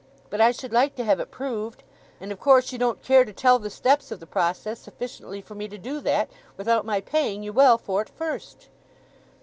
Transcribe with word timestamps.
But 0.31 0.41
I 0.41 0.51
should 0.51 0.73
like 0.73 0.95
to 0.95 1.03
have 1.03 1.19
it 1.19 1.29
proved; 1.29 1.83
and 2.19 2.31
of 2.31 2.39
course 2.39 2.71
you 2.71 2.79
don't 2.79 3.03
care 3.03 3.23
to 3.23 3.31
tell 3.31 3.59
the 3.59 3.69
steps 3.69 4.09
of 4.11 4.19
the 4.19 4.25
process 4.25 4.79
sufficiently 4.79 5.41
for 5.41 5.53
me 5.53 5.67
to 5.67 5.77
do 5.77 5.99
that, 5.99 6.27
without 6.57 6.87
my 6.87 7.01
paying 7.01 7.43
ye 7.43 7.51
well 7.51 7.77
for't 7.77 8.09
first." 8.09 8.69